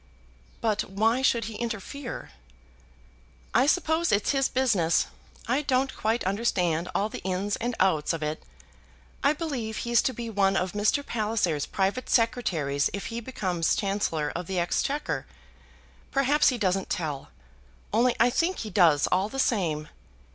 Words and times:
"But 0.61 0.85
why 0.89 1.21
should 1.21 1.45
he 1.45 1.57
interfere?" 1.59 2.31
"I 3.53 3.67
suppose 3.67 4.11
it's 4.11 4.31
his 4.31 4.49
business. 4.49 5.05
I 5.47 5.61
don't 5.61 5.95
quite 5.95 6.23
understand 6.23 6.89
all 6.95 7.07
the 7.07 7.21
ins 7.21 7.55
and 7.57 7.75
outs 7.79 8.11
of 8.11 8.23
it. 8.23 8.41
I 9.23 9.33
believe 9.33 9.77
he's 9.77 10.01
to 10.01 10.11
be 10.11 10.27
one 10.27 10.57
of 10.57 10.71
Mr. 10.71 11.05
Palliser's 11.05 11.67
private 11.67 12.09
secretaries 12.09 12.89
if 12.93 13.05
he 13.13 13.19
becomes 13.19 13.75
Chancellor 13.75 14.31
of 14.35 14.47
the 14.47 14.57
Exchequer. 14.57 15.27
Perhaps 16.09 16.49
he 16.49 16.57
doesn't 16.57 16.89
tell; 16.89 17.29
only 17.93 18.15
I 18.19 18.31
think 18.31 18.61
he 18.61 18.71
does 18.71 19.05
all 19.11 19.29
the 19.29 19.37
same. 19.37 19.87